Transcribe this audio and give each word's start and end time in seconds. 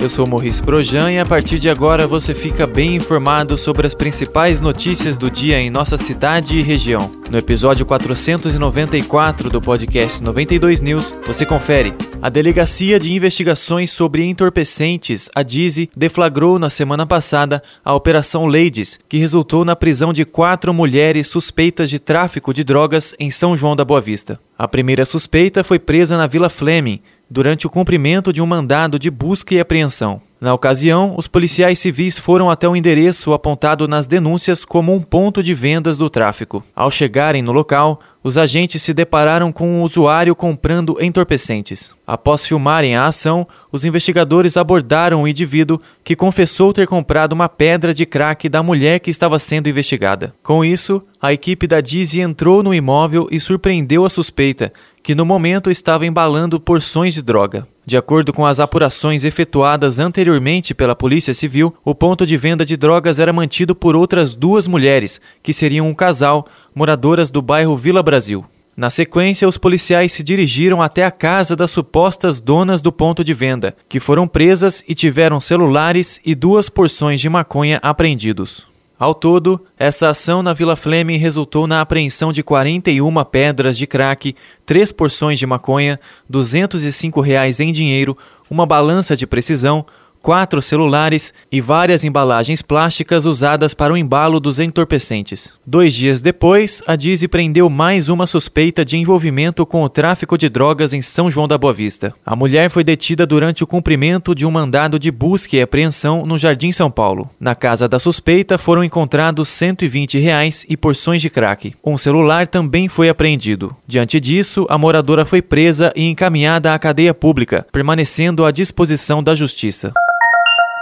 eu 0.00 0.08
sou 0.08 0.26
Morris 0.26 0.60
Projan 0.60 1.10
e 1.12 1.18
a 1.18 1.26
partir 1.26 1.58
de 1.58 1.68
agora 1.68 2.06
você 2.06 2.34
fica 2.34 2.66
bem 2.66 2.94
informado 2.94 3.58
sobre 3.58 3.86
as 3.86 3.94
principais 3.94 4.60
notícias 4.60 5.18
do 5.18 5.30
dia 5.30 5.58
em 5.58 5.70
nossa 5.70 5.96
cidade 5.96 6.58
e 6.58 6.62
região. 6.62 7.10
No 7.30 7.36
episódio 7.36 7.84
494 7.84 9.50
do 9.50 9.60
podcast 9.60 10.22
92 10.22 10.80
News, 10.80 11.12
você 11.26 11.44
confere. 11.44 11.94
A 12.22 12.28
Delegacia 12.28 12.98
de 12.98 13.12
Investigações 13.12 13.90
sobre 13.90 14.24
Entorpecentes, 14.24 15.28
a 15.34 15.42
DIZI, 15.42 15.90
deflagrou 15.96 16.58
na 16.58 16.70
semana 16.70 17.06
passada 17.06 17.62
a 17.84 17.94
Operação 17.94 18.46
Ladies, 18.46 18.98
que 19.08 19.18
resultou 19.18 19.64
na 19.64 19.76
prisão 19.76 20.12
de 20.12 20.24
quatro 20.24 20.72
mulheres 20.72 21.26
suspeitas 21.26 21.90
de 21.90 21.98
tráfico 21.98 22.54
de 22.54 22.62
drogas 22.62 23.14
em 23.18 23.30
São 23.30 23.56
João 23.56 23.74
da 23.74 23.84
Boa 23.84 24.00
Vista. 24.00 24.40
A 24.58 24.66
primeira 24.66 25.06
suspeita 25.06 25.62
foi 25.62 25.78
presa 25.78 26.16
na 26.16 26.26
Vila 26.26 26.50
Fleming, 26.50 27.00
durante 27.30 27.64
o 27.64 27.70
cumprimento 27.70 28.32
de 28.32 28.42
um 28.42 28.46
mandado 28.46 28.98
de 28.98 29.08
busca 29.08 29.54
e 29.54 29.60
apreensão. 29.60 30.20
Na 30.40 30.52
ocasião, 30.52 31.14
os 31.16 31.28
policiais 31.28 31.78
civis 31.78 32.18
foram 32.18 32.50
até 32.50 32.68
o 32.68 32.74
endereço 32.74 33.32
apontado 33.32 33.86
nas 33.86 34.08
denúncias 34.08 34.64
como 34.64 34.92
um 34.92 35.00
ponto 35.00 35.44
de 35.44 35.54
vendas 35.54 35.96
do 35.96 36.10
tráfico. 36.10 36.64
Ao 36.74 36.90
chegarem 36.90 37.40
no 37.40 37.52
local, 37.52 38.00
os 38.22 38.36
agentes 38.36 38.82
se 38.82 38.92
depararam 38.92 39.52
com 39.52 39.68
um 39.68 39.82
usuário 39.82 40.34
comprando 40.34 40.96
entorpecentes. 41.00 41.94
Após 42.06 42.46
filmarem 42.46 42.96
a 42.96 43.06
ação, 43.06 43.46
os 43.70 43.84
investigadores 43.84 44.56
abordaram 44.56 45.22
o 45.22 45.28
indivíduo 45.28 45.80
que 46.02 46.16
confessou 46.16 46.72
ter 46.72 46.86
comprado 46.86 47.32
uma 47.32 47.48
pedra 47.48 47.94
de 47.94 48.04
crack 48.04 48.48
da 48.48 48.62
mulher 48.62 49.00
que 49.00 49.10
estava 49.10 49.38
sendo 49.38 49.68
investigada. 49.68 50.34
Com 50.42 50.64
isso, 50.64 51.02
a 51.20 51.32
equipe 51.32 51.66
da 51.66 51.80
Dizzy 51.80 52.20
entrou 52.20 52.62
no 52.62 52.74
imóvel 52.74 53.28
e 53.30 53.38
surpreendeu 53.38 54.04
a 54.04 54.10
suspeita, 54.10 54.72
que 55.02 55.14
no 55.14 55.24
momento 55.24 55.70
estava 55.70 56.06
embalando 56.06 56.60
porções 56.60 57.14
de 57.14 57.22
droga. 57.22 57.66
De 57.88 57.96
acordo 57.96 58.34
com 58.34 58.44
as 58.44 58.60
apurações 58.60 59.24
efetuadas 59.24 59.98
anteriormente 59.98 60.74
pela 60.74 60.94
Polícia 60.94 61.32
Civil, 61.32 61.74
o 61.82 61.94
ponto 61.94 62.26
de 62.26 62.36
venda 62.36 62.62
de 62.62 62.76
drogas 62.76 63.18
era 63.18 63.32
mantido 63.32 63.74
por 63.74 63.96
outras 63.96 64.34
duas 64.34 64.66
mulheres, 64.66 65.18
que 65.42 65.54
seriam 65.54 65.88
um 65.88 65.94
casal, 65.94 66.46
moradoras 66.74 67.30
do 67.30 67.42
bairro 67.42 67.76
Vila 67.76 68.02
Brasil. 68.02 68.44
Na 68.76 68.90
sequência, 68.90 69.48
os 69.48 69.58
policiais 69.58 70.12
se 70.12 70.22
dirigiram 70.22 70.80
até 70.80 71.04
a 71.04 71.10
casa 71.10 71.56
das 71.56 71.72
supostas 71.72 72.40
donas 72.40 72.80
do 72.80 72.92
ponto 72.92 73.24
de 73.24 73.34
venda, 73.34 73.76
que 73.88 73.98
foram 73.98 74.28
presas 74.28 74.84
e 74.86 74.94
tiveram 74.94 75.40
celulares 75.40 76.20
e 76.24 76.34
duas 76.34 76.68
porções 76.68 77.20
de 77.20 77.28
maconha 77.28 77.80
apreendidos. 77.82 78.68
Ao 78.96 79.14
todo, 79.14 79.64
essa 79.78 80.08
ação 80.08 80.42
na 80.42 80.52
Vila 80.52 80.74
Fleming 80.74 81.18
resultou 81.18 81.68
na 81.68 81.80
apreensão 81.80 82.32
de 82.32 82.42
41 82.42 83.24
pedras 83.24 83.78
de 83.78 83.86
crack, 83.86 84.34
três 84.66 84.90
porções 84.90 85.38
de 85.38 85.46
maconha, 85.46 86.00
205 86.28 87.20
reais 87.20 87.60
em 87.60 87.72
dinheiro, 87.72 88.18
uma 88.50 88.66
balança 88.66 89.16
de 89.16 89.26
precisão, 89.26 89.86
quatro 90.22 90.60
celulares 90.60 91.32
e 91.50 91.60
várias 91.60 92.04
embalagens 92.04 92.62
plásticas 92.62 93.26
usadas 93.26 93.74
para 93.74 93.92
o 93.92 93.96
embalo 93.96 94.40
dos 94.40 94.60
entorpecentes. 94.60 95.54
Dois 95.66 95.94
dias 95.94 96.20
depois, 96.20 96.82
a 96.86 96.96
Dizzy 96.96 97.28
prendeu 97.28 97.68
mais 97.70 98.08
uma 98.08 98.26
suspeita 98.26 98.84
de 98.84 98.96
envolvimento 98.96 99.64
com 99.64 99.82
o 99.82 99.88
tráfico 99.88 100.36
de 100.36 100.48
drogas 100.48 100.92
em 100.92 101.02
São 101.02 101.30
João 101.30 101.48
da 101.48 101.56
Boa 101.58 101.72
Vista. 101.72 102.14
A 102.24 102.36
mulher 102.36 102.70
foi 102.70 102.84
detida 102.84 103.26
durante 103.26 103.64
o 103.64 103.66
cumprimento 103.66 104.34
de 104.34 104.46
um 104.46 104.50
mandado 104.50 104.98
de 104.98 105.10
busca 105.10 105.56
e 105.56 105.62
apreensão 105.62 106.26
no 106.26 106.36
Jardim 106.36 106.72
São 106.72 106.90
Paulo. 106.90 107.30
Na 107.38 107.54
casa 107.54 107.88
da 107.88 107.98
suspeita 107.98 108.58
foram 108.58 108.84
encontrados 108.84 109.48
120 109.48 110.18
reais 110.18 110.66
e 110.68 110.76
porções 110.76 111.22
de 111.22 111.30
crack. 111.30 111.74
Um 111.84 111.96
celular 111.96 112.46
também 112.46 112.88
foi 112.88 113.08
apreendido. 113.08 113.74
Diante 113.86 114.20
disso, 114.20 114.66
a 114.68 114.76
moradora 114.78 115.24
foi 115.24 115.42
presa 115.42 115.92
e 115.94 116.08
encaminhada 116.08 116.74
à 116.74 116.78
cadeia 116.78 117.14
pública, 117.14 117.66
permanecendo 117.72 118.44
à 118.44 118.50
disposição 118.50 119.22
da 119.22 119.34
justiça. 119.34 119.92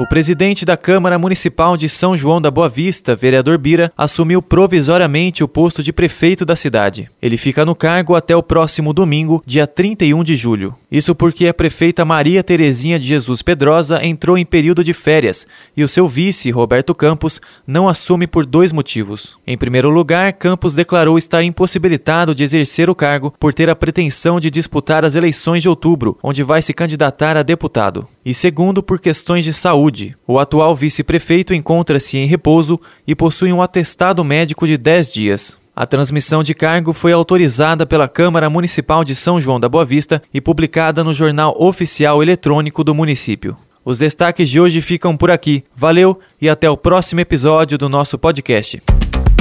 O 0.00 0.06
presidente 0.06 0.64
da 0.64 0.78
Câmara 0.78 1.18
Municipal 1.18 1.76
de 1.76 1.86
São 1.86 2.16
João 2.16 2.40
da 2.40 2.50
Boa 2.50 2.70
Vista, 2.70 3.14
vereador 3.14 3.58
Bira, 3.58 3.92
assumiu 3.94 4.40
provisoriamente 4.40 5.44
o 5.44 5.48
posto 5.48 5.82
de 5.82 5.92
prefeito 5.92 6.42
da 6.42 6.56
cidade. 6.56 7.10
Ele 7.20 7.36
fica 7.36 7.66
no 7.66 7.74
cargo 7.74 8.16
até 8.16 8.34
o 8.34 8.42
próximo 8.42 8.94
domingo, 8.94 9.42
dia 9.44 9.66
31 9.66 10.24
de 10.24 10.34
julho. 10.34 10.74
Isso 10.90 11.14
porque 11.14 11.48
a 11.48 11.52
prefeita 11.52 12.02
Maria 12.02 12.42
Terezinha 12.42 12.98
de 12.98 13.04
Jesus 13.04 13.42
Pedrosa 13.42 14.02
entrou 14.02 14.38
em 14.38 14.46
período 14.46 14.82
de 14.82 14.94
férias 14.94 15.46
e 15.76 15.84
o 15.84 15.88
seu 15.88 16.08
vice, 16.08 16.50
Roberto 16.50 16.94
Campos, 16.94 17.38
não 17.66 17.86
assume 17.86 18.26
por 18.26 18.46
dois 18.46 18.72
motivos. 18.72 19.36
Em 19.46 19.58
primeiro 19.58 19.90
lugar, 19.90 20.32
Campos 20.32 20.72
declarou 20.72 21.18
estar 21.18 21.42
impossibilitado 21.42 22.34
de 22.34 22.42
exercer 22.42 22.88
o 22.88 22.94
cargo 22.94 23.34
por 23.38 23.52
ter 23.52 23.68
a 23.68 23.76
pretensão 23.76 24.40
de 24.40 24.50
disputar 24.50 25.04
as 25.04 25.14
eleições 25.14 25.60
de 25.60 25.68
outubro, 25.68 26.16
onde 26.22 26.42
vai 26.42 26.62
se 26.62 26.72
candidatar 26.72 27.36
a 27.36 27.42
deputado. 27.42 28.08
E 28.24 28.34
segundo, 28.34 28.82
por 28.82 29.00
questões 29.00 29.44
de 29.44 29.52
saúde. 29.52 30.16
O 30.26 30.38
atual 30.38 30.74
vice-prefeito 30.74 31.54
encontra-se 31.54 32.18
em 32.18 32.26
repouso 32.26 32.78
e 33.06 33.14
possui 33.14 33.52
um 33.52 33.62
atestado 33.62 34.22
médico 34.22 34.66
de 34.66 34.76
10 34.76 35.12
dias. 35.12 35.58
A 35.74 35.86
transmissão 35.86 36.42
de 36.42 36.54
cargo 36.54 36.92
foi 36.92 37.12
autorizada 37.12 37.86
pela 37.86 38.06
Câmara 38.06 38.50
Municipal 38.50 39.02
de 39.02 39.14
São 39.14 39.40
João 39.40 39.58
da 39.58 39.68
Boa 39.68 39.84
Vista 39.84 40.22
e 40.34 40.40
publicada 40.40 41.02
no 41.02 41.14
Jornal 41.14 41.56
Oficial 41.58 42.22
Eletrônico 42.22 42.84
do 42.84 42.94
município. 42.94 43.56
Os 43.82 43.98
destaques 43.98 44.50
de 44.50 44.60
hoje 44.60 44.82
ficam 44.82 45.16
por 45.16 45.30
aqui. 45.30 45.64
Valeu 45.74 46.18
e 46.40 46.48
até 46.48 46.68
o 46.68 46.76
próximo 46.76 47.20
episódio 47.20 47.78
do 47.78 47.88
nosso 47.88 48.18
podcast. 48.18 48.82